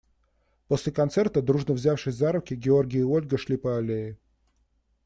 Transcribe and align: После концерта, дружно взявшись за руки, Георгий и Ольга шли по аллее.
После 0.67 0.91
концерта, 0.91 1.41
дружно 1.43 1.75
взявшись 1.75 2.15
за 2.15 2.31
руки, 2.31 2.55
Георгий 2.55 3.01
и 3.01 3.03
Ольга 3.03 3.37
шли 3.37 3.55
по 3.55 3.77
аллее. 3.77 4.17